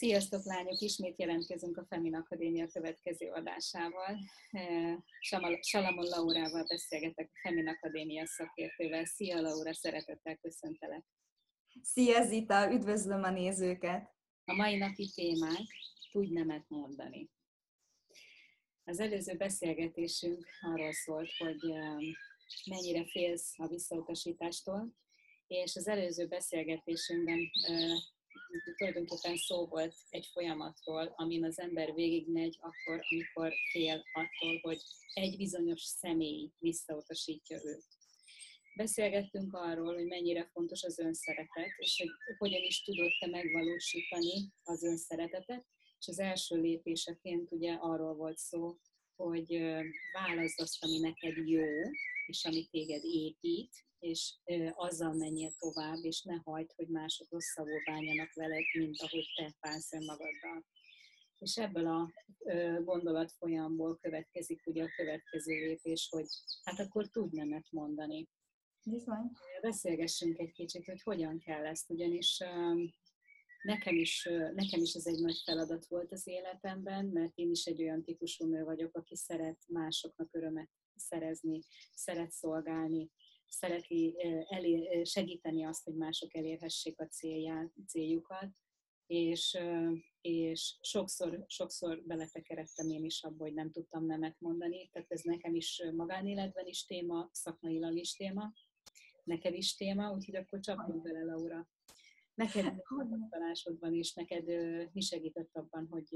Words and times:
Sziasztok 0.00 0.44
lányok, 0.44 0.80
ismét 0.80 1.18
jelentkezünk 1.18 1.76
a 1.76 1.86
Femin 1.88 2.14
Akadémia 2.14 2.66
következő 2.66 3.30
adásával. 3.30 4.18
Salamon 5.60 6.04
Laurával 6.04 6.64
beszélgetek 6.64 7.30
a 7.32 7.38
Femin 7.42 7.68
Akadémia 7.68 8.26
szakértővel. 8.26 9.04
Szia 9.04 9.40
Laura, 9.40 9.74
szeretettel 9.74 10.36
köszöntelek. 10.36 11.04
Szia 11.82 12.26
Zita, 12.26 12.72
üdvözlöm 12.72 13.22
a 13.22 13.30
nézőket! 13.30 14.14
A 14.44 14.54
mai 14.54 14.76
napi 14.76 15.10
témánk 15.14 15.68
tudj 16.10 16.32
nemet 16.32 16.64
mondani. 16.68 17.30
Az 18.84 19.00
előző 19.00 19.36
beszélgetésünk 19.36 20.46
arról 20.60 20.92
szólt, 20.92 21.30
hogy 21.36 21.72
mennyire 22.64 23.06
félsz 23.06 23.54
a 23.58 23.66
visszautasítástól, 23.66 24.94
és 25.46 25.76
az 25.76 25.88
előző 25.88 26.26
beszélgetésünkben 26.26 27.50
tulajdonképpen 28.76 29.36
szó 29.36 29.66
volt 29.66 29.94
egy 30.10 30.26
folyamatról, 30.32 31.14
amin 31.16 31.44
az 31.44 31.58
ember 31.58 31.94
végigmegy 31.94 32.58
akkor, 32.60 33.04
amikor 33.10 33.52
fél 33.72 34.04
attól, 34.12 34.58
hogy 34.62 34.80
egy 35.14 35.36
bizonyos 35.36 35.82
személy 35.82 36.50
visszautasítja 36.58 37.60
őt. 37.64 37.84
Beszélgettünk 38.76 39.54
arról, 39.54 39.94
hogy 39.94 40.06
mennyire 40.06 40.50
fontos 40.52 40.82
az 40.82 40.98
önszeretet, 40.98 41.70
és 41.78 41.98
hogy 41.98 42.36
hogyan 42.38 42.62
is 42.62 42.82
tudod 42.82 43.10
te 43.20 43.26
megvalósítani 43.26 44.52
az 44.62 44.82
önszeretetet, 44.82 45.66
és 45.98 46.08
az 46.08 46.18
első 46.18 46.56
lépéseként 46.56 47.52
ugye 47.52 47.72
arról 47.72 48.14
volt 48.14 48.38
szó, 48.38 48.76
hogy 49.20 49.58
válaszd 50.12 50.60
azt, 50.60 50.84
ami 50.84 50.98
neked 50.98 51.48
jó, 51.48 51.66
és 52.26 52.44
ami 52.44 52.68
téged 52.70 53.04
épít, 53.04 53.84
és 53.98 54.34
azzal 54.74 55.14
menjél 55.14 55.52
tovább, 55.58 56.04
és 56.04 56.22
ne 56.22 56.34
hagyd, 56.44 56.72
hogy 56.76 56.88
mások 56.88 57.30
rosszabbul 57.30 57.82
bánjanak 57.84 58.32
veled, 58.32 58.64
mint 58.78 59.00
ahogy 59.00 59.26
te 59.36 59.56
bánsz 59.60 59.92
önmagaddal. 59.92 60.64
És 61.38 61.56
ebből 61.56 61.86
a 61.86 62.12
gondolat 62.84 63.32
folyamból 63.32 63.96
következik 63.96 64.66
ugye 64.66 64.82
a 64.82 64.92
következő 64.96 65.52
lépés, 65.52 66.08
hogy 66.10 66.26
hát 66.62 66.78
akkor 66.78 67.08
tudj 67.08 67.36
nemet 67.36 67.66
mondani. 67.70 68.28
Bizony. 68.84 69.30
Beszélgessünk 69.60 70.38
egy 70.38 70.52
kicsit, 70.52 70.84
hogy 70.84 71.02
hogyan 71.02 71.38
kell 71.38 71.66
ezt, 71.66 71.90
ugyanis 71.90 72.42
nekem 73.62 73.96
is, 73.96 74.28
nekem 74.54 74.80
is 74.80 74.94
ez 74.94 75.06
egy 75.06 75.20
nagy 75.20 75.40
feladat 75.44 75.86
volt 75.86 76.12
az 76.12 76.26
életemben, 76.26 77.06
mert 77.06 77.32
én 77.34 77.50
is 77.50 77.64
egy 77.64 77.82
olyan 77.82 78.02
típusú 78.02 78.46
nő 78.46 78.64
vagyok, 78.64 78.96
aki 78.96 79.16
szeret 79.16 79.58
másoknak 79.68 80.28
örömet 80.32 80.70
szerezni, 80.94 81.60
szeret 81.94 82.30
szolgálni, 82.30 83.10
szereti 83.48 84.16
elér, 84.48 85.06
segíteni 85.06 85.64
azt, 85.64 85.84
hogy 85.84 85.94
mások 85.94 86.34
elérhessék 86.34 87.00
a 87.00 87.06
célját, 87.06 87.72
céljukat, 87.86 88.50
és, 89.06 89.58
és 90.20 90.76
sokszor, 90.80 91.44
sokszor 91.46 92.02
beletekeredtem 92.04 92.88
én 92.88 93.04
is 93.04 93.22
abba, 93.22 93.44
hogy 93.44 93.54
nem 93.54 93.70
tudtam 93.70 94.06
nemet 94.06 94.36
mondani, 94.38 94.88
tehát 94.88 95.12
ez 95.12 95.22
nekem 95.22 95.54
is 95.54 95.82
magánéletben 95.96 96.66
is 96.66 96.84
téma, 96.84 97.28
szakmailag 97.32 97.96
is 97.96 98.12
téma, 98.12 98.52
neked 99.24 99.54
is 99.54 99.74
téma, 99.74 100.12
úgyhogy 100.12 100.36
akkor 100.36 100.60
csapjunk 100.60 101.02
bele, 101.02 101.24
Laura. 101.24 101.68
Neked 102.40 102.82
tapasztalásod 102.88 103.78
van, 103.80 103.94
és 103.94 104.12
neked 104.12 104.44
mi 104.92 105.00
segített 105.00 105.56
abban, 105.56 105.86
hogy 105.90 106.08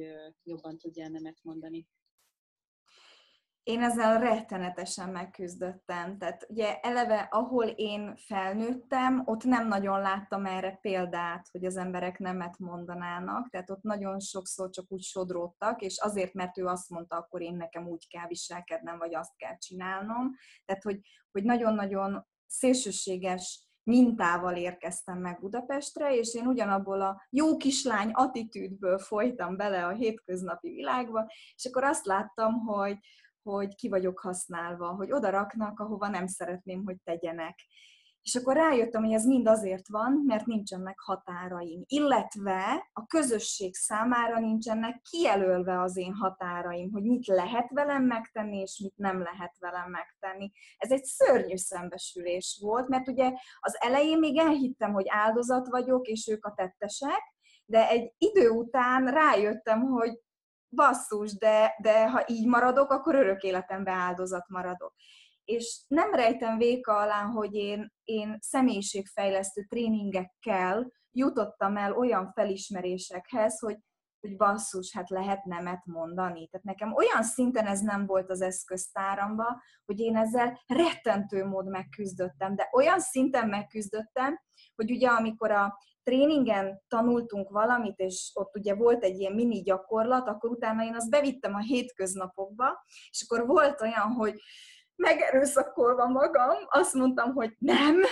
jobban 0.43 0.79
tudjál 0.79 1.09
nemet 1.09 1.39
mondani? 1.43 1.87
én 3.65 3.83
ezzel 3.83 4.19
rettenetesen 4.19 5.11
megküzdöttem. 5.11 6.19
Tehát 6.19 6.47
ugye 6.49 6.81
eleve, 6.81 7.29
ahol 7.31 7.67
én 7.67 8.17
felnőttem, 8.17 9.23
ott 9.25 9.45
nem 9.45 9.69
nagyon 9.69 10.01
láttam 10.01 10.47
erre 10.47 10.79
példát, 10.83 11.49
hogy 11.51 11.65
az 11.65 11.77
emberek 11.77 12.19
nemet 12.19 12.59
mondanának, 12.59 13.51
tehát 13.51 13.71
ott 13.71 13.83
nagyon 13.83 14.21
sokszor 14.21 14.71
csak 14.71 14.93
úgy 14.93 15.03
sodródtak, 15.03 15.83
és 15.83 15.99
azért, 15.99 16.33
mert 16.33 16.59
ő 16.59 16.65
azt 16.67 16.91
mondta, 16.91 17.17
akkor 17.17 17.43
én 17.43 17.57
nekem 17.57 17.89
úgy 17.89 18.09
kell 18.09 18.27
viselkednem, 18.27 18.99
vagy 18.99 19.15
azt 19.15 19.37
kell 19.37 19.59
csinálnom. 19.59 20.31
Tehát, 20.65 20.83
hogy, 20.83 21.01
hogy 21.31 21.45
nagyon-nagyon 21.45 22.27
szélsőséges 22.47 23.64
mintával 23.85 24.57
érkeztem 24.57 25.19
meg 25.19 25.41
Budapestre, 25.41 26.17
és 26.17 26.35
én 26.35 26.47
ugyanabból 26.47 27.01
a 27.01 27.23
jó 27.31 27.57
kislány 27.57 28.11
attitűdből 28.13 28.99
folytam 28.99 29.57
bele 29.57 29.87
a 29.87 29.93
hétköznapi 29.93 30.71
világba, 30.71 31.31
és 31.55 31.65
akkor 31.65 31.85
azt 31.85 32.07
láttam, 32.07 32.53
hogy, 32.53 32.99
hogy 33.43 33.75
ki 33.75 33.89
vagyok 33.89 34.19
használva, 34.19 34.87
hogy 34.87 35.13
oda 35.13 35.31
raknak, 35.31 35.81
ahova 35.81 36.09
nem 36.09 36.27
szeretném, 36.27 36.85
hogy 36.85 36.97
tegyenek. 37.05 37.59
És 38.25 38.35
akkor 38.35 38.57
rájöttem, 38.57 39.05
hogy 39.05 39.13
ez 39.13 39.25
mind 39.25 39.47
azért 39.47 39.89
van, 39.89 40.23
mert 40.27 40.47
nincsenek 40.47 40.99
határaim. 41.01 41.83
Illetve 41.87 42.89
a 42.93 43.07
közösség 43.07 43.75
számára 43.75 44.39
nincsenek 44.39 45.01
kijelölve 45.11 45.81
az 45.81 45.97
én 45.97 46.15
határaim, 46.15 46.91
hogy 46.93 47.03
mit 47.03 47.27
lehet 47.27 47.71
velem 47.71 48.03
megtenni, 48.03 48.61
és 48.61 48.79
mit 48.83 48.97
nem 48.97 49.23
lehet 49.23 49.59
velem 49.59 49.91
megtenni. 49.91 50.51
Ez 50.77 50.91
egy 50.91 51.05
szörnyű 51.05 51.57
szembesülés 51.57 52.59
volt, 52.63 52.89
mert 52.89 53.09
ugye 53.09 53.33
az 53.61 53.77
elején 53.81 54.19
még 54.19 54.39
elhittem, 54.39 54.93
hogy 54.93 55.07
áldozat 55.09 55.69
vagyok, 55.69 56.07
és 56.07 56.29
ők 56.29 56.47
a 56.47 56.55
tettesek, 56.57 57.23
de 57.65 57.89
egy 57.89 58.13
idő 58.19 58.49
után 58.49 59.07
rájöttem, 59.07 59.81
hogy 59.81 60.19
basszus, 60.75 61.39
de, 61.39 61.75
de 61.83 62.11
ha 62.11 62.25
így 62.27 62.47
maradok, 62.47 62.91
akkor 62.91 63.15
örök 63.15 63.43
életemben 63.43 63.95
áldozat 63.95 64.49
maradok. 64.49 64.95
És 65.45 65.85
nem 65.89 66.15
rejtem 66.15 66.59
véka 66.59 66.97
alá, 66.97 67.23
hogy 67.23 67.55
én, 67.55 67.93
én 68.05 68.37
személyiségfejlesztő 68.41 69.63
tréningekkel 69.63 70.93
jutottam 71.11 71.77
el 71.77 71.93
olyan 71.93 72.33
felismerésekhez, 72.33 73.59
hogy, 73.59 73.79
hogy 74.21 74.37
basszus, 74.37 74.93
hát 74.93 75.11
lehet 75.11 75.45
nemet 75.45 75.85
mondani. 75.85 76.49
Tehát 76.49 76.67
nekem 76.67 76.93
olyan 76.93 77.23
szinten 77.23 77.67
ez 77.67 77.81
nem 77.81 78.07
volt 78.07 78.31
az 78.31 78.41
eszköztáramba, 78.41 79.63
hogy 79.85 80.01
én 80.01 80.17
ezzel 80.17 80.61
rettentő 80.67 81.45
mód 81.45 81.69
megküzdöttem, 81.69 82.55
de 82.55 82.69
olyan 82.73 83.01
szinten 83.01 83.49
megküzdöttem, 83.49 84.41
hogy 84.75 84.91
ugye 84.91 85.09
amikor 85.09 85.51
a 85.51 85.79
tréningen 86.03 86.83
tanultunk 86.89 87.51
valamit, 87.51 87.99
és 87.99 88.31
ott 88.35 88.57
ugye 88.57 88.75
volt 88.75 89.05
egy 89.05 89.19
ilyen 89.19 89.33
mini 89.33 89.63
gyakorlat, 89.63 90.29
akkor 90.29 90.51
utána 90.51 90.85
én 90.85 90.95
azt 90.95 91.11
bevittem 91.11 91.55
a 91.55 91.61
hétköznapokba, 91.61 92.85
és 93.11 93.27
akkor 93.29 93.47
volt 93.47 93.81
olyan, 93.81 94.13
hogy 94.13 94.41
megerőszakolva 94.97 96.07
magam, 96.07 96.57
azt 96.69 96.95
mondtam, 96.95 97.33
hogy 97.33 97.55
nem, 97.59 98.03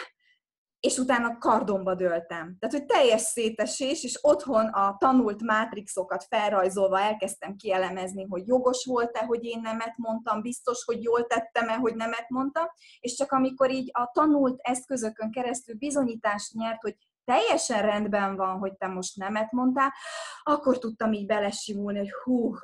és 0.81 0.98
utána 0.98 1.38
kardomba 1.38 1.94
döltem. 1.94 2.56
Tehát, 2.59 2.76
hogy 2.76 2.87
teljes 2.87 3.20
szétesés, 3.20 4.04
és 4.04 4.19
otthon 4.20 4.66
a 4.66 4.97
tanult 4.98 5.42
mátrixokat 5.42 6.25
felrajzolva 6.25 7.00
elkezdtem 7.00 7.56
kielemezni, 7.56 8.26
hogy 8.28 8.47
jogos 8.47 8.84
volt-e, 8.84 9.25
hogy 9.25 9.44
én 9.44 9.60
nemet 9.60 9.97
mondtam, 9.97 10.42
biztos, 10.42 10.84
hogy 10.84 11.03
jól 11.03 11.26
tettem-e, 11.26 11.75
hogy 11.75 11.94
nemet 11.94 12.28
mondtam, 12.28 12.65
és 13.00 13.15
csak 13.15 13.32
amikor 13.32 13.71
így 13.71 13.91
a 13.92 14.10
tanult 14.12 14.60
eszközökön 14.60 15.31
keresztül 15.31 15.75
bizonyítást 15.75 16.53
nyert, 16.53 16.82
hogy 16.82 16.97
teljesen 17.25 17.82
rendben 17.82 18.37
van, 18.37 18.59
hogy 18.59 18.76
te 18.76 18.87
most 18.87 19.16
nemet 19.16 19.53
mondtál, 19.53 19.92
akkor 20.42 20.78
tudtam 20.78 21.12
így 21.12 21.26
belesimulni, 21.26 21.98
hogy 21.98 22.12
hú, 22.25 22.54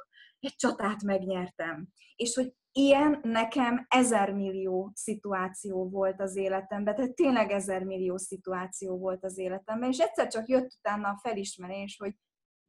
egy 0.40 0.54
csatát 0.56 1.02
megnyertem. 1.02 1.88
És 2.16 2.34
hogy 2.34 2.52
ilyen 2.78 3.18
nekem 3.22 3.86
ezer 3.88 4.32
millió 4.32 4.90
szituáció 4.94 5.88
volt 5.88 6.20
az 6.20 6.36
életemben, 6.36 6.94
tehát 6.94 7.14
tényleg 7.14 7.50
ezer 7.50 7.82
millió 7.84 8.16
szituáció 8.16 8.98
volt 8.98 9.24
az 9.24 9.38
életemben, 9.38 9.88
és 9.88 9.98
egyszer 9.98 10.26
csak 10.26 10.48
jött 10.48 10.72
utána 10.78 11.08
a 11.08 11.18
felismerés, 11.22 11.96
hogy 11.98 12.14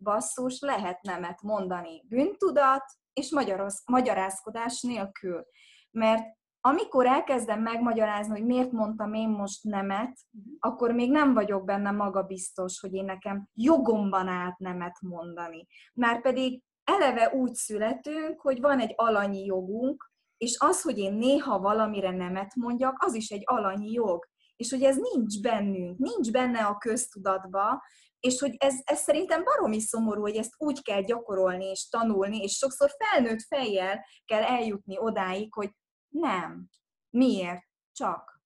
basszus, 0.03 0.59
lehet 0.59 1.01
nemet 1.01 1.41
mondani 1.41 2.05
bűntudat 2.07 2.83
és 3.13 3.35
magyarázkodás 3.85 4.81
nélkül. 4.81 5.45
Mert 5.91 6.37
amikor 6.61 7.05
elkezdem 7.05 7.61
megmagyarázni, 7.61 8.31
hogy 8.31 8.45
miért 8.45 8.71
mondtam 8.71 9.13
én 9.13 9.29
most 9.29 9.63
nemet, 9.63 10.17
uh-huh. 10.31 10.53
akkor 10.59 10.91
még 10.91 11.11
nem 11.11 11.33
vagyok 11.33 11.65
benne 11.65 11.91
magabiztos, 11.91 12.79
hogy 12.79 12.93
én 12.93 13.05
nekem 13.05 13.49
jogomban 13.53 14.27
állt 14.27 14.57
nemet 14.57 15.01
mondani. 15.01 15.67
Már 15.93 16.21
pedig 16.21 16.63
eleve 16.89 17.31
úgy 17.33 17.53
születünk, 17.53 18.41
hogy 18.41 18.59
van 18.59 18.79
egy 18.79 18.93
alanyi 18.95 19.45
jogunk, 19.45 20.11
és 20.37 20.55
az, 20.59 20.81
hogy 20.81 20.97
én 20.97 21.13
néha 21.13 21.59
valamire 21.59 22.11
nemet 22.11 22.55
mondjak, 22.55 23.03
az 23.03 23.13
is 23.13 23.29
egy 23.29 23.43
alanyi 23.45 23.91
jog. 23.91 24.27
És 24.55 24.69
hogy 24.69 24.83
ez 24.83 24.97
nincs 24.97 25.41
bennünk, 25.41 25.97
nincs 25.97 26.31
benne 26.31 26.65
a 26.65 26.77
köztudatba, 26.77 27.83
és 28.19 28.39
hogy 28.39 28.55
ez, 28.57 28.75
ez 28.83 28.99
szerintem 28.99 29.43
baromi 29.43 29.79
szomorú, 29.79 30.21
hogy 30.21 30.35
ezt 30.35 30.53
úgy 30.57 30.81
kell 30.81 31.01
gyakorolni 31.01 31.65
és 31.65 31.89
tanulni, 31.89 32.37
és 32.37 32.51
sokszor 32.51 32.91
felnőtt 32.97 33.41
fejjel 33.41 34.05
kell 34.25 34.43
eljutni 34.43 34.97
odáig, 34.97 35.53
hogy 35.53 35.71
nem. 36.07 36.69
Miért? 37.09 37.63
Csak. 37.91 38.41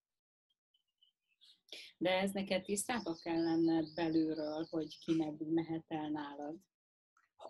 De 1.97 2.09
ez 2.09 2.31
neked 2.31 2.63
tisztába 2.63 3.15
kell 3.15 3.43
lenned 3.43 3.93
belülről, 3.93 4.67
hogy 4.69 4.97
ki 4.99 5.15
meddig 5.15 5.53
mehet 5.53 5.85
el 5.87 6.09
nálad. 6.09 6.55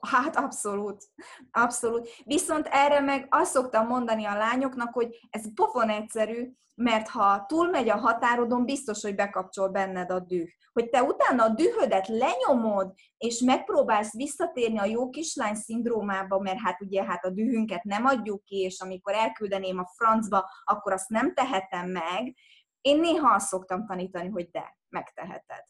Hát 0.02 0.36
abszolút, 0.36 1.04
abszolút. 1.52 2.10
Viszont 2.24 2.68
erre 2.72 3.00
meg 3.00 3.28
azt 3.30 3.52
szoktam 3.52 3.88
mondani 3.88 4.26
a 4.26 4.38
lányoknak, 4.38 4.94
hogy 4.94 5.28
ez 5.30 5.54
pofon 5.54 5.90
egyszerű, 5.90 6.52
mert 6.76 7.08
ha 7.08 7.46
túlmegy 7.48 7.90
a 7.90 7.98
határodon, 7.98 8.66
biztos, 8.66 9.02
hogy 9.02 9.16
bekapcsol 9.16 9.70
benned 9.70 10.12
a 10.12 10.20
düh. 10.20 10.48
Hogy 10.74 10.90
te 10.90 11.04
utána 11.04 11.44
a 11.44 11.50
dühödet 11.50 12.08
lenyomod, 12.08 12.94
és 13.18 13.40
megpróbálsz 13.40 14.14
visszatérni 14.14 14.80
a 14.80 14.86
jó 14.86 15.10
kislány 15.10 15.56
szindrómába, 15.56 16.40
mert 16.40 16.60
hát 16.60 16.82
ugye 16.82 17.04
hát 17.04 17.26
a 17.26 17.30
dühünket 17.30 17.84
nem 17.84 18.06
adjuk 18.06 18.44
ki, 18.44 18.60
és 18.60 18.80
amikor 18.80 19.14
elküldeném 19.14 19.80
a 19.80 19.92
francba, 19.96 20.50
akkor 20.64 20.94
azt 20.94 21.10
nem 21.10 21.34
tehetem 21.34 21.90
meg. 21.90 22.36
Én 22.82 23.00
néha 23.00 23.34
azt 23.34 23.48
szoktam 23.48 23.86
tanítani, 23.86 24.30
hogy 24.30 24.50
de, 24.52 24.78
megteheted. 24.90 25.64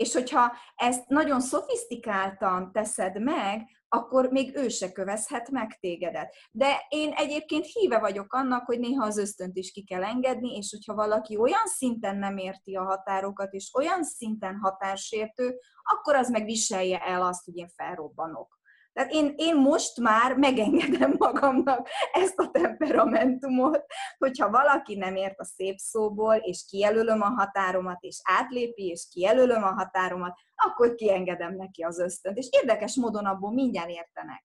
És 0.00 0.12
hogyha 0.12 0.52
ezt 0.76 1.08
nagyon 1.08 1.40
szofisztikáltan 1.40 2.72
teszed 2.72 3.22
meg, 3.22 3.66
akkor 3.88 4.30
még 4.30 4.56
ő 4.56 4.68
se 4.68 4.92
kövezhet 4.92 5.50
meg 5.50 5.78
tégedet. 5.80 6.34
De 6.50 6.86
én 6.88 7.12
egyébként 7.12 7.66
híve 7.66 7.98
vagyok 7.98 8.32
annak, 8.32 8.66
hogy 8.66 8.78
néha 8.78 9.06
az 9.06 9.18
ösztönt 9.18 9.56
is 9.56 9.72
ki 9.72 9.84
kell 9.84 10.04
engedni, 10.04 10.56
és 10.56 10.70
hogyha 10.70 10.94
valaki 10.94 11.36
olyan 11.36 11.66
szinten 11.66 12.16
nem 12.16 12.36
érti 12.36 12.74
a 12.74 12.84
határokat, 12.84 13.52
és 13.52 13.70
olyan 13.74 14.04
szinten 14.04 14.58
határsértő, 14.62 15.58
akkor 15.82 16.14
az 16.14 16.28
meg 16.28 16.44
viselje 16.44 16.98
el 16.98 17.22
azt, 17.22 17.44
hogy 17.44 17.56
én 17.56 17.68
felrobbanok. 17.68 18.59
Tehát 19.00 19.14
én, 19.14 19.34
én 19.36 19.56
most 19.56 19.98
már 19.98 20.36
megengedem 20.36 21.14
magamnak 21.18 21.88
ezt 22.12 22.38
a 22.38 22.50
temperamentumot, 22.50 23.84
hogyha 24.18 24.50
valaki 24.50 24.96
nem 24.96 25.16
ért 25.16 25.40
a 25.40 25.44
szép 25.44 25.76
szóból, 25.76 26.34
és 26.34 26.64
kijelölöm 26.68 27.22
a 27.22 27.28
határomat, 27.28 28.02
és 28.02 28.20
átlépi, 28.22 28.86
és 28.86 29.08
kijelölöm 29.10 29.62
a 29.62 29.72
határomat, 29.72 30.38
akkor 30.54 30.94
kiengedem 30.94 31.56
neki 31.56 31.82
az 31.82 31.98
ösztönt. 31.98 32.38
És 32.38 32.48
érdekes 32.50 32.96
módon 32.96 33.24
abból 33.24 33.52
mindjárt 33.52 33.90
értenek. 33.90 34.44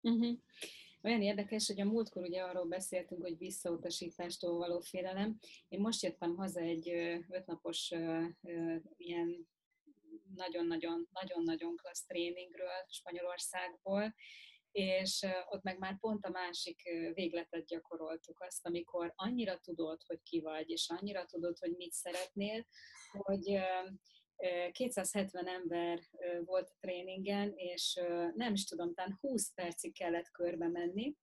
Uh-huh. 0.00 0.36
Olyan 1.02 1.22
érdekes, 1.22 1.66
hogy 1.66 1.80
a 1.80 1.84
múltkor 1.84 2.22
ugye 2.22 2.42
arról 2.42 2.66
beszéltünk, 2.66 3.22
hogy 3.22 3.38
visszautasítástól 3.38 4.56
való 4.56 4.80
félelem. 4.80 5.38
Én 5.68 5.80
most 5.80 6.02
jöttem 6.02 6.36
haza 6.36 6.60
egy 6.60 6.88
ötnapos 7.30 7.94
ilyen 8.96 9.48
nagyon-nagyon, 10.36 11.08
nagyon-nagyon 11.12 11.76
klassz 11.76 12.06
tréningről 12.06 12.84
Spanyolországból, 12.88 14.14
és 14.70 15.26
ott 15.48 15.62
meg 15.62 15.78
már 15.78 15.98
pont 15.98 16.24
a 16.24 16.30
másik 16.30 16.82
végletet 17.14 17.66
gyakoroltuk 17.66 18.40
azt, 18.40 18.66
amikor 18.66 19.12
annyira 19.16 19.58
tudod, 19.58 20.02
hogy 20.06 20.22
ki 20.22 20.40
vagy, 20.40 20.70
és 20.70 20.88
annyira 20.88 21.24
tudod, 21.24 21.58
hogy 21.58 21.76
mit 21.76 21.92
szeretnél, 21.92 22.66
hogy 23.12 23.60
270 24.72 25.46
ember 25.48 26.00
volt 26.44 26.68
a 26.68 26.76
tréningen, 26.80 27.52
és 27.56 28.00
nem 28.34 28.52
is 28.52 28.64
tudom, 28.64 28.94
talán 28.94 29.18
20 29.20 29.54
percig 29.54 29.94
kellett 29.94 30.30
körbe 30.30 30.68
menni, 30.68 31.16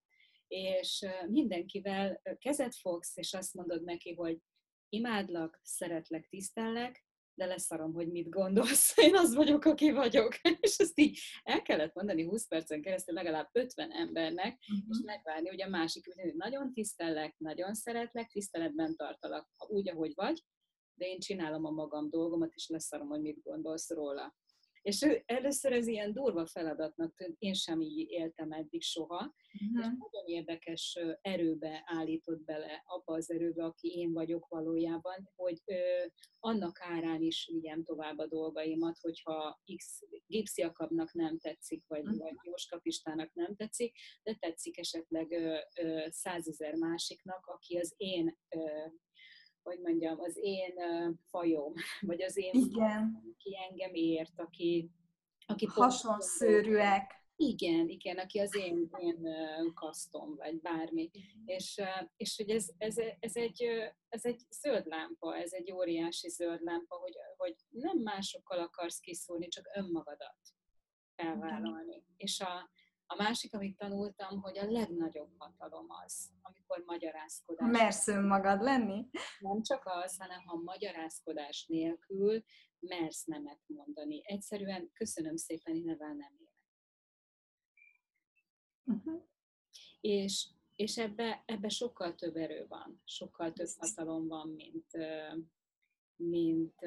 és 0.46 1.06
mindenkivel 1.26 2.20
kezet 2.38 2.74
fogsz, 2.74 3.16
és 3.16 3.34
azt 3.34 3.54
mondod 3.54 3.84
neki, 3.84 4.14
hogy 4.14 4.38
imádlak, 4.88 5.60
szeretlek, 5.62 6.28
tisztellek, 6.28 7.04
de 7.34 7.46
leszarom, 7.46 7.92
hogy 7.92 8.10
mit 8.10 8.28
gondolsz, 8.28 8.96
én 9.06 9.16
az 9.16 9.34
vagyok, 9.34 9.64
aki 9.64 9.90
vagyok. 9.90 10.34
És 10.60 10.76
ezt 10.76 10.98
így 10.98 11.18
el 11.42 11.62
kellett 11.62 11.94
mondani 11.94 12.24
20 12.24 12.46
percen 12.48 12.82
keresztül 12.82 13.14
legalább 13.14 13.48
50 13.52 13.90
embernek, 13.90 14.58
uh-huh. 14.60 14.86
és 14.90 14.98
megvárni, 15.04 15.48
hogy 15.48 15.62
a 15.62 15.68
másik, 15.68 16.14
hogy 16.14 16.34
nagyon 16.34 16.72
tisztellek, 16.72 17.34
nagyon 17.38 17.74
szeretlek, 17.74 18.30
tiszteletben 18.30 18.96
tartalak, 18.96 19.48
úgy, 19.68 19.88
ahogy 19.88 20.12
vagy, 20.14 20.44
de 20.94 21.06
én 21.06 21.18
csinálom 21.18 21.64
a 21.64 21.70
magam 21.70 22.10
dolgomat, 22.10 22.52
és 22.54 22.68
leszarom, 22.68 23.08
hogy 23.08 23.20
mit 23.20 23.42
gondolsz 23.42 23.90
róla. 23.90 24.34
És 24.84 25.02
ő 25.02 25.22
először 25.26 25.72
ez 25.72 25.86
ilyen 25.86 26.12
durva 26.12 26.46
feladatnak 26.46 27.14
tűnt, 27.14 27.36
én 27.38 27.54
sem 27.54 27.80
így 27.80 28.10
éltem 28.10 28.52
eddig 28.52 28.82
soha, 28.82 29.16
uh-huh. 29.16 29.80
és 29.80 29.96
nagyon 29.98 30.26
érdekes 30.26 30.98
erőbe 31.20 31.82
állított 31.86 32.44
bele, 32.44 32.82
abba 32.86 33.14
az 33.14 33.30
erőbe, 33.30 33.64
aki 33.64 33.88
én 33.88 34.12
vagyok 34.12 34.48
valójában, 34.48 35.30
hogy 35.34 35.62
ö, 35.64 36.06
annak 36.38 36.78
árán 36.80 37.22
is 37.22 37.48
vigyem 37.52 37.84
tovább 37.84 38.18
a 38.18 38.26
dolgaimat, 38.26 38.98
hogyha 39.00 39.60
X 39.76 40.00
gipsziakabnak 40.26 41.12
nem 41.12 41.38
tetszik, 41.38 41.86
vagy, 41.86 42.02
uh-huh. 42.02 42.18
vagy 42.18 42.34
Jóskapistának 42.42 43.32
nem 43.32 43.54
tetszik, 43.54 43.96
de 44.22 44.34
tetszik 44.34 44.78
esetleg 44.78 45.28
százezer 46.08 46.74
másiknak, 46.74 47.46
aki 47.46 47.78
az 47.78 47.94
én 47.96 48.38
ö, 48.48 48.86
hogy 49.64 49.80
mondjam, 49.80 50.20
az 50.20 50.38
én 50.40 50.74
fajom, 51.30 51.72
vagy 52.00 52.22
az 52.22 52.36
én 52.36 52.52
igen. 52.54 52.70
Fajom, 52.70 53.34
aki 53.34 53.56
engem 53.70 53.94
ért, 53.94 54.40
aki... 54.40 54.90
aki 55.46 55.66
Hasonszőrűek. 55.66 57.22
Igen, 57.36 57.88
igen, 57.88 58.18
aki 58.18 58.38
az 58.38 58.56
én, 58.56 58.90
én 58.98 59.26
kasztom, 59.74 60.36
vagy 60.36 60.60
bármi. 60.60 61.10
És, 61.44 61.80
és 62.16 62.36
hogy 62.36 62.50
ez, 62.50 62.68
ez, 62.78 62.96
ez, 63.18 63.36
egy, 63.36 63.62
ez 64.08 64.24
egy 64.24 64.42
zöld 64.50 64.86
lámpa, 64.86 65.36
ez 65.36 65.52
egy 65.52 65.72
óriási 65.72 66.28
zöld 66.28 66.62
lámpa, 66.62 66.96
hogy, 66.96 67.12
hogy 67.36 67.56
nem 67.70 67.98
másokkal 67.98 68.58
akarsz 68.58 68.98
kiszúrni, 68.98 69.48
csak 69.48 69.70
önmagadat 69.74 70.38
felvállalni. 71.14 72.04
És 72.16 72.40
a, 72.40 72.70
a 73.06 73.14
másik, 73.16 73.54
amit 73.54 73.76
tanultam, 73.76 74.40
hogy 74.40 74.58
a 74.58 74.70
legnagyobb 74.70 75.30
hatalom 75.38 75.86
az, 76.04 76.30
amikor 76.42 76.82
magyarázkodás. 76.86 77.70
Mersz 77.70 78.08
önmagad 78.08 78.62
lenni? 78.62 79.08
Nem 79.38 79.62
csak 79.62 79.82
az, 79.84 80.18
hanem 80.18 80.44
ha 80.44 80.56
magyarázkodás 80.56 81.66
nélkül 81.66 82.44
mersz 82.78 83.24
nemet 83.24 83.60
mondani. 83.66 84.22
Egyszerűen 84.24 84.90
köszönöm 84.92 85.36
szépen, 85.36 85.74
én 85.74 85.84
nem 85.84 86.18
élek. 86.20 86.52
Uh-huh. 88.84 89.22
És, 90.00 90.48
és 90.74 90.98
ebbe, 90.98 91.42
ebbe 91.46 91.68
sokkal 91.68 92.14
több 92.14 92.36
erő 92.36 92.66
van, 92.68 93.02
sokkal 93.04 93.52
több 93.52 93.68
hatalom 93.78 94.28
van, 94.28 94.48
mint, 94.48 94.90
mint, 96.16 96.80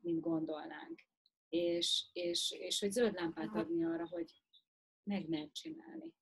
mint 0.00 0.20
gondolnánk. 0.20 1.02
És, 1.48 2.04
és, 2.12 2.54
és 2.58 2.80
hogy 2.80 2.90
zöld 2.90 3.14
lámpát 3.14 3.54
adni 3.54 3.84
arra, 3.84 4.08
hogy 4.08 4.43
meg 5.04 5.24
lehet 5.28 5.52
csinálni. 5.52 6.12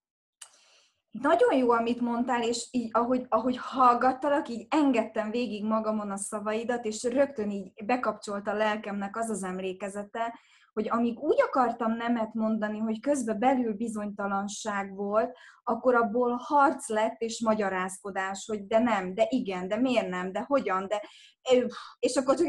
Nagyon 1.10 1.56
jó, 1.56 1.70
amit 1.70 2.00
mondtál, 2.00 2.42
és 2.42 2.68
így, 2.70 2.88
ahogy, 2.92 3.26
ahogy 3.28 3.56
hallgattalak, 3.56 4.48
így 4.48 4.66
engedtem 4.70 5.30
végig 5.30 5.64
magamon 5.64 6.10
a 6.10 6.16
szavaidat, 6.16 6.84
és 6.84 7.02
rögtön 7.02 7.50
így 7.50 7.84
bekapcsolt 7.84 8.48
a 8.48 8.54
lelkemnek 8.54 9.16
az 9.16 9.30
az 9.30 9.42
emlékezete, 9.42 10.38
hogy 10.72 10.88
amíg 10.90 11.18
úgy 11.18 11.40
akartam 11.40 11.96
nemet 11.96 12.34
mondani, 12.34 12.78
hogy 12.78 13.00
közben 13.00 13.38
belül 13.38 13.74
bizonytalanság 13.74 14.94
volt, 14.94 15.36
akkor 15.62 15.94
abból 15.94 16.36
harc 16.42 16.88
lett 16.88 17.20
és 17.20 17.40
magyarázkodás, 17.40 18.44
hogy 18.46 18.66
de 18.66 18.78
nem, 18.78 19.14
de 19.14 19.26
igen, 19.28 19.68
de 19.68 19.76
miért 19.76 20.08
nem, 20.08 20.32
de 20.32 20.40
hogyan, 20.40 20.88
de 20.88 21.02
és 21.98 22.16
akkor 22.16 22.34
csak 22.34 22.46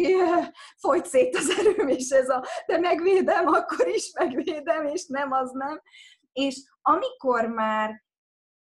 folyt 0.78 1.06
szét 1.06 1.36
az 1.36 1.50
erőm, 1.60 1.88
és 1.88 2.10
ez 2.10 2.30
a 2.30 2.46
de 2.66 2.78
megvédem, 2.78 3.48
akkor 3.48 3.88
is 3.88 4.12
megvédem, 4.20 4.86
és 4.86 5.06
nem, 5.06 5.32
az 5.32 5.52
nem. 5.52 5.82
És 6.34 6.62
amikor 6.82 7.46
már 7.46 8.04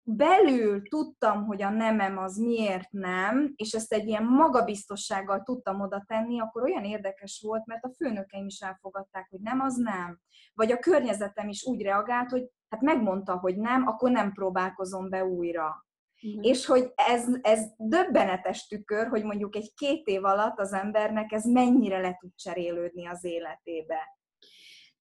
belül 0.05 0.81
tudtam, 0.89 1.45
hogy 1.45 1.61
a 1.61 1.69
nemem 1.69 2.17
az 2.17 2.37
miért 2.37 2.91
nem, 2.91 3.53
és 3.55 3.71
ezt 3.71 3.93
egy 3.93 4.07
ilyen 4.07 4.23
magabiztossággal 4.23 5.43
tudtam 5.43 5.81
oda 5.81 6.03
tenni, 6.07 6.39
akkor 6.39 6.63
olyan 6.63 6.83
érdekes 6.83 7.41
volt, 7.43 7.65
mert 7.65 7.83
a 7.83 7.93
főnökeim 7.97 8.45
is 8.45 8.59
elfogadták, 8.59 9.27
hogy 9.29 9.39
nem, 9.39 9.59
az 9.59 9.75
nem. 9.75 10.19
Vagy 10.53 10.71
a 10.71 10.79
környezetem 10.79 11.49
is 11.49 11.65
úgy 11.65 11.81
reagált, 11.81 12.29
hogy 12.29 12.49
hát 12.69 12.81
megmondta, 12.81 13.37
hogy 13.37 13.57
nem, 13.57 13.87
akkor 13.87 14.11
nem 14.11 14.33
próbálkozom 14.33 15.09
be 15.09 15.25
újra. 15.25 15.85
Uh-huh. 16.23 16.45
És 16.45 16.65
hogy 16.65 16.91
ez, 16.95 17.27
ez 17.41 17.65
döbbenetes 17.77 18.67
tükör, 18.67 19.07
hogy 19.07 19.23
mondjuk 19.23 19.55
egy 19.55 19.73
két 19.73 20.07
év 20.07 20.25
alatt 20.25 20.59
az 20.59 20.73
embernek 20.73 21.31
ez 21.31 21.45
mennyire 21.45 21.99
le 21.99 22.17
tud 22.19 22.31
cserélődni 22.35 23.07
az 23.07 23.23
életébe. 23.23 23.99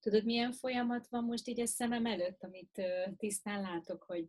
Tudod, 0.02 0.24
milyen 0.24 0.52
folyamat 0.52 1.08
van 1.08 1.24
most 1.24 1.48
így 1.48 1.60
a 1.60 1.66
szemem 1.66 2.06
előtt, 2.06 2.42
amit 2.42 2.82
tisztán 3.16 3.60
látok, 3.60 4.02
hogy, 4.02 4.28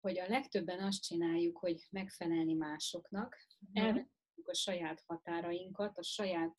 hogy 0.00 0.18
a 0.18 0.28
legtöbben 0.28 0.80
azt 0.80 1.02
csináljuk, 1.02 1.58
hogy 1.58 1.86
megfelelni 1.90 2.54
másoknak, 2.54 3.36
mm. 3.70 3.82
elvetjük 3.82 4.48
a 4.48 4.54
saját 4.54 5.02
határainkat, 5.06 5.98
a 5.98 6.02
saját 6.02 6.58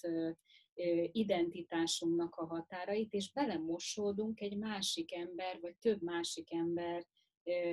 identitásunknak 1.11 2.35
a 2.35 2.45
határait, 2.45 3.13
és 3.13 3.31
belemosódunk 3.31 4.41
egy 4.41 4.57
másik 4.57 5.13
ember, 5.13 5.59
vagy 5.61 5.75
több 5.77 6.01
másik 6.01 6.53
ember 6.53 7.05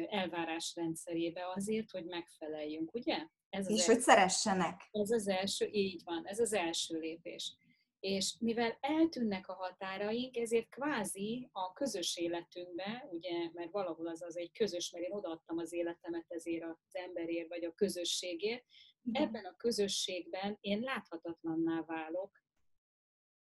elvárásrendszerébe 0.09 1.43
azért, 1.55 1.91
hogy 1.91 2.05
megfeleljünk, 2.05 2.95
ugye? 2.95 3.27
Ez 3.49 3.67
az 3.67 3.73
és 3.73 3.79
első, 3.79 3.93
hogy 3.93 4.01
szeressenek. 4.01 4.89
Ez 4.91 5.11
az 5.11 5.29
első, 5.29 5.69
így 5.71 6.03
van, 6.05 6.27
ez 6.27 6.39
az 6.39 6.53
első 6.53 6.99
lépés 6.99 7.57
és 8.03 8.37
mivel 8.41 8.77
eltűnnek 8.81 9.49
a 9.49 9.55
határaink, 9.55 10.37
ezért 10.37 10.69
kvázi 10.69 11.49
a 11.53 11.73
közös 11.73 12.17
életünkbe, 12.17 13.09
ugye, 13.11 13.51
mert 13.53 13.71
valahol 13.71 14.07
az 14.07 14.23
az 14.23 14.37
egy 14.37 14.53
közös, 14.53 14.91
mert 14.91 15.05
én 15.05 15.13
odaadtam 15.13 15.59
az 15.59 15.73
életemet 15.73 16.25
ezért 16.29 16.65
az 16.65 16.97
emberért, 16.97 17.49
vagy 17.49 17.65
a 17.65 17.73
közösségért, 17.75 18.65
ebben 19.13 19.45
a 19.45 19.57
közösségben 19.57 20.59
én 20.61 20.81
láthatatlanná 20.81 21.85
válok 21.85 22.43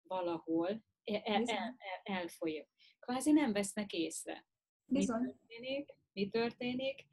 valahol, 0.08 0.84
el, 1.04 1.22
el, 1.24 1.44
el, 1.46 1.78
elfolyik. 2.04 2.70
Kvázi 3.00 3.32
nem 3.32 3.54
vesznek 3.54 3.94
észre. 3.94 4.46
Bizony. 4.86 5.22
Mi 5.22 5.32
történik? 5.32 5.90
Mi 6.12 6.30
történik? 6.30 7.06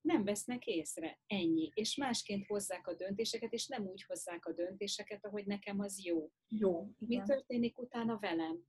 Nem 0.00 0.24
vesznek 0.24 0.66
észre. 0.66 1.18
Ennyi. 1.26 1.70
És 1.74 1.96
másként 1.96 2.46
hozzák 2.46 2.86
a 2.86 2.94
döntéseket, 2.94 3.52
és 3.52 3.66
nem 3.66 3.86
úgy 3.86 4.02
hozzák 4.02 4.46
a 4.46 4.52
döntéseket, 4.52 5.24
ahogy 5.24 5.46
nekem 5.46 5.80
az 5.80 6.04
jó. 6.04 6.30
Jó. 6.48 6.86
Igen. 6.98 7.20
Mi 7.20 7.22
történik 7.26 7.78
utána 7.78 8.18
velem? 8.18 8.68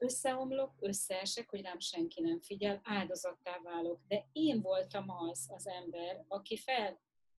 Összeomlok, 0.00 0.74
összeesek, 0.80 1.50
hogy 1.50 1.60
rám 1.60 1.78
senki 1.78 2.20
nem 2.20 2.40
figyel, 2.40 2.80
áldozattá 2.84 3.60
válok. 3.62 4.00
De 4.08 4.28
én 4.32 4.60
voltam 4.60 5.10
az 5.10 5.48
az 5.54 5.66
ember, 5.66 6.24
aki 6.28 6.56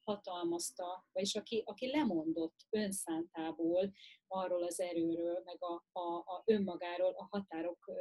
felhatalmazta, 0.10 1.08
vagyis 1.14 1.36
aki, 1.36 1.64
aki 1.66 1.88
lemondott 1.88 2.56
önszántából 2.70 3.94
arról 4.28 4.64
az 4.64 4.80
erőről, 4.80 5.42
meg 5.46 5.58
a, 5.60 6.00
a, 6.00 6.18
a 6.18 6.44
önmagáról, 6.46 7.14
a 7.18 7.28
határok 7.30 7.92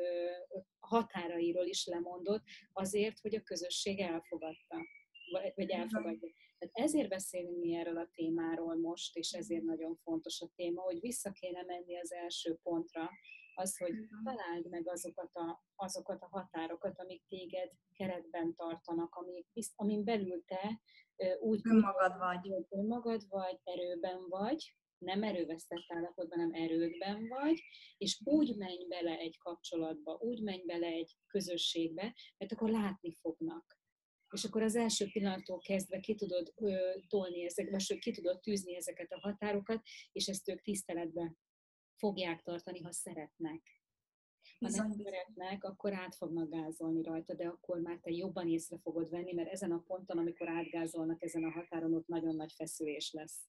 a 0.79 0.87
határairól 0.87 1.67
is 1.67 1.87
lemondott, 1.87 2.43
azért, 2.73 3.19
hogy 3.21 3.35
a 3.35 3.43
közösség 3.43 4.01
elfogadta, 4.01 4.77
vagy 5.55 5.71
elfogadja. 5.71 6.29
Tehát 6.59 6.75
ezért 6.79 7.09
beszélünk 7.09 7.59
mi 7.59 7.75
erről 7.75 7.99
a 7.99 8.11
témáról 8.15 8.77
most, 8.77 9.17
és 9.17 9.33
ezért 9.33 9.63
nagyon 9.63 9.97
fontos 9.97 10.41
a 10.41 10.51
téma, 10.57 10.83
hogy 10.83 11.01
vissza 11.01 11.31
kéne 11.31 11.63
menni 11.63 11.99
az 11.99 12.13
első 12.13 12.59
pontra, 12.63 13.11
az, 13.55 13.77
hogy 13.77 13.93
találd 14.25 14.69
meg 14.69 14.89
azokat 14.89 15.35
a, 15.35 15.65
azokat 15.77 16.23
a 16.23 16.29
határokat, 16.31 16.99
amik 16.99 17.23
téged 17.29 17.71
keretben 17.93 18.55
tartanak, 18.55 19.15
amik, 19.15 19.47
amin 19.75 20.05
belül 20.05 20.45
te 20.45 20.81
úgy 21.41 21.61
önmagad 21.65 22.19
vagy. 22.19 22.67
Önmagad 22.69 23.29
vagy, 23.29 23.59
erőben 23.65 24.29
vagy, 24.29 24.75
nem 24.99 25.23
erővesztett 25.23 25.85
állapotban, 25.89 26.39
hanem 26.39 26.63
erődben 26.63 27.29
vagy, 27.29 27.63
és 27.97 28.21
úgy 28.25 28.57
menj 28.57 28.87
bele 28.89 29.19
egy 29.19 29.39
kapcsolatba, 29.39 30.19
úgy 30.21 30.43
menj 30.43 30.63
bele 30.67 30.87
egy 30.87 31.17
közösségbe, 31.27 32.15
mert 32.39 32.53
akkor 32.53 32.71
látni 32.71 33.15
fognak. 33.21 33.77
És 34.31 34.45
akkor 34.45 34.63
az 34.63 34.77
első 34.77 35.07
pillanattól 35.13 35.59
kezdve 35.59 36.01
ki 36.01 36.15
tudod 36.15 36.53
ö, 36.57 36.95
tolni 37.09 37.45
ezeket, 37.45 37.87
vagy 37.89 37.99
ki 37.99 38.11
tudod 38.11 38.41
tűzni 38.41 38.77
ezeket 38.77 39.13
a 39.13 39.21
határokat, 39.21 39.83
és 40.13 40.27
ezt 40.27 40.49
ők 40.49 40.61
tiszteletbe 40.61 41.35
fogják 41.97 42.43
tartani, 42.43 42.81
ha 42.81 42.93
szeretnek. 42.93 43.63
Ha 44.59 44.69
nem 44.69 44.91
szeretnek, 44.91 45.65
akkor 45.65 45.93
át 45.93 46.15
fognak 46.15 46.51
gázolni 46.51 47.03
rajta, 47.03 47.35
de 47.35 47.47
akkor 47.47 47.81
már 47.81 47.99
te 47.99 48.11
jobban 48.11 48.49
észre 48.49 48.79
fogod 48.79 49.11
venni, 49.11 49.33
mert 49.33 49.51
ezen 49.51 49.73
a 49.73 49.83
ponton, 49.87 50.19
amikor 50.19 50.49
átgázolnak 50.49 51.23
ezen 51.23 51.45
a 51.45 51.51
határon, 51.51 51.95
ott 51.95 52.07
nagyon 52.07 52.37
nagy 52.37 52.53
feszülés 52.53 53.13
lesz. 53.13 53.49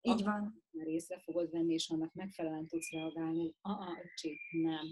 Így 0.00 0.22
van. 0.22 0.64
Már 0.70 0.86
észre 0.86 1.18
fogod 1.18 1.50
venni, 1.50 1.72
és 1.72 1.90
annak 1.90 2.14
megfelelően 2.14 2.66
tudsz 2.66 2.90
reagálni, 2.90 3.40
hogy 3.40 3.54
ah, 3.60 3.98
öcsi, 4.04 4.38
nem. 4.50 4.86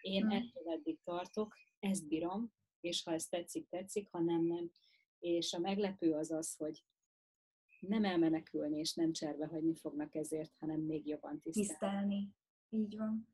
Én 0.00 0.20
hmm. 0.20 0.30
ettől 0.30 0.72
eddig 0.72 1.00
tartok, 1.02 1.54
ezt 1.78 2.08
bírom, 2.08 2.52
és 2.80 3.02
ha 3.02 3.12
ez 3.12 3.26
tetszik, 3.26 3.68
tetszik, 3.68 4.08
ha 4.10 4.20
nem, 4.20 4.42
nem. 4.42 4.70
És 5.18 5.52
a 5.52 5.58
meglepő 5.58 6.12
az 6.12 6.30
az, 6.30 6.56
hogy 6.56 6.84
nem 7.78 8.04
elmenekülni, 8.04 8.78
és 8.78 8.94
nem 8.94 9.12
cserbe 9.12 9.46
hagyni 9.46 9.74
fognak 9.74 10.14
ezért, 10.14 10.54
hanem 10.58 10.80
még 10.80 11.06
jobban 11.06 11.40
tisztelni. 11.40 11.68
Tisztelni. 11.68 12.30
Így 12.68 12.96
van. 12.96 13.33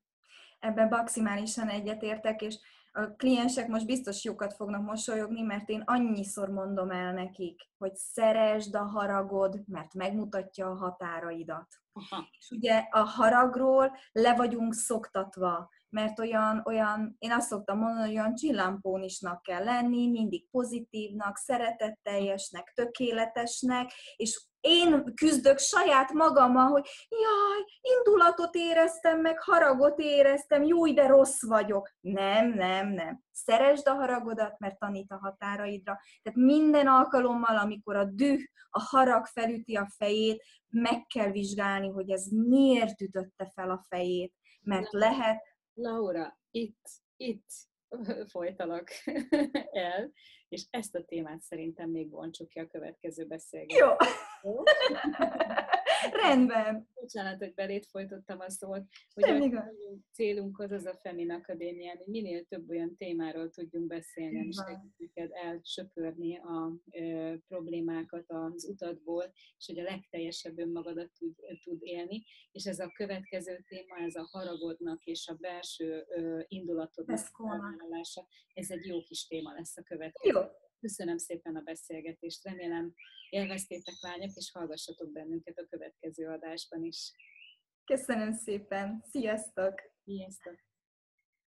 Ebben 0.61 0.87
maximálisan 0.87 1.67
egyetértek, 1.67 2.41
és 2.41 2.57
a 2.93 3.05
kliensek 3.05 3.67
most 3.67 3.85
biztos 3.85 4.23
jókat 4.23 4.53
fognak 4.53 4.85
mosolyogni, 4.85 5.41
mert 5.41 5.69
én 5.69 5.83
annyiszor 5.85 6.49
mondom 6.49 6.91
el 6.91 7.13
nekik, 7.13 7.61
hogy 7.77 7.95
szeresd 7.95 8.75
a 8.75 8.83
haragod, 8.83 9.61
mert 9.67 9.93
megmutatja 9.93 10.67
a 10.67 10.75
határaidat. 10.75 11.67
Aha. 11.93 12.27
És 12.39 12.49
ugye 12.49 12.87
a 12.89 12.99
haragról 12.99 13.97
le 14.11 14.35
vagyunk 14.35 14.73
szoktatva, 14.73 15.69
mert 15.89 16.19
olyan, 16.19 16.61
olyan, 16.65 17.15
én 17.19 17.31
azt 17.31 17.47
szoktam 17.47 17.77
mondani, 17.77 18.05
hogy 18.05 18.17
olyan 18.17 18.35
csillampónisnak 18.35 19.41
kell 19.41 19.63
lenni, 19.63 20.09
mindig 20.09 20.49
pozitívnak, 20.49 21.37
szeretetteljesnek, 21.37 22.71
tökéletesnek, 22.75 23.91
és 24.15 24.50
én 24.61 25.13
küzdök 25.15 25.57
saját 25.57 26.11
magammal, 26.11 26.67
hogy 26.67 26.89
jaj, 27.09 27.65
indulatot 27.97 28.55
éreztem, 28.55 29.19
meg 29.19 29.39
haragot 29.39 29.99
éreztem, 29.99 30.63
jó, 30.63 30.93
de 30.93 31.07
rossz 31.07 31.43
vagyok. 31.43 31.89
Nem, 31.99 32.53
nem, 32.53 32.87
nem. 32.87 33.23
Szeresd 33.31 33.87
a 33.87 33.93
haragodat, 33.93 34.59
mert 34.59 34.79
tanít 34.79 35.11
a 35.11 35.17
határaidra. 35.17 35.99
Tehát 36.21 36.39
minden 36.39 36.87
alkalommal, 36.87 37.57
amikor 37.57 37.95
a 37.95 38.05
düh, 38.05 38.41
a 38.69 38.81
harag 38.81 39.25
felüti 39.25 39.75
a 39.75 39.89
fejét, 39.97 40.43
meg 40.69 41.05
kell 41.05 41.31
vizsgálni, 41.31 41.89
hogy 41.89 42.09
ez 42.09 42.25
miért 42.27 43.01
ütötte 43.01 43.51
fel 43.55 43.69
a 43.69 43.85
fejét. 43.87 44.33
Mert 44.61 44.91
lehet... 44.91 45.49
Laura, 45.73 46.37
itt, 46.51 46.85
itt 47.15 47.49
folytalak 48.33 48.89
el, 49.71 50.11
és 50.49 50.65
ezt 50.69 50.95
a 50.95 51.03
témát 51.05 51.41
szerintem 51.41 51.89
még 51.89 52.09
bontsuk 52.09 52.47
ki 52.47 52.59
a 52.59 52.67
következő 52.67 53.25
beszélgetésben. 53.25 53.97
Jó. 54.43 54.63
Rendben. 56.23 56.87
Bocsánat, 56.93 57.37
hogy 57.37 57.53
belét 57.53 57.85
folytottam 57.85 58.39
a 58.39 58.49
szót, 58.49 58.83
hogy 59.13 59.53
a 59.55 59.71
célunk 60.11 60.59
az 60.59 60.71
az 60.71 60.85
a 60.85 60.99
Femin 61.01 61.31
Akadémián, 61.31 61.97
hogy 61.97 62.07
minél 62.07 62.45
több 62.45 62.69
olyan 62.69 62.95
témáról 62.95 63.49
tudjunk 63.49 63.87
beszélni, 63.87 64.47
és 64.47 64.57
neked 64.97 65.31
elsöpörni 65.33 66.37
a 66.37 66.73
az 68.61 68.69
utatból, 68.69 69.33
és 69.57 69.65
hogy 69.65 69.79
a 69.79 69.83
legteljesebb 69.83 70.57
önmagadat 70.57 71.11
tud, 71.17 71.35
tud 71.63 71.79
élni. 71.81 72.23
És 72.51 72.65
ez 72.65 72.79
a 72.79 72.91
következő 72.95 73.63
téma, 73.67 73.97
ez 73.97 74.15
a 74.15 74.27
haragodnak 74.31 75.03
és 75.03 75.27
a 75.27 75.33
belső 75.33 76.05
indulatodnak 76.47 77.17
a 77.17 77.21
ez 78.53 78.69
egy 78.69 78.85
jó 78.85 79.03
kis 79.03 79.27
téma 79.27 79.53
lesz 79.53 79.77
a 79.77 79.83
következő. 79.83 80.33
Jó. 80.33 80.41
Köszönöm 80.79 81.17
szépen 81.17 81.55
a 81.55 81.61
beszélgetést, 81.61 82.43
remélem 82.43 82.93
élveztétek 83.29 83.95
lányok, 84.01 84.35
és 84.35 84.51
hallgassatok 84.51 85.11
bennünket 85.11 85.57
a 85.57 85.67
következő 85.69 86.27
adásban 86.27 86.83
is. 86.83 87.11
Köszönöm 87.85 88.33
szépen, 88.33 89.03
sziasztok! 89.11 89.81
Sziasztok! 90.03 90.70